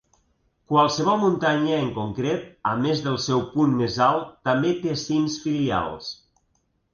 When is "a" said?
2.69-2.71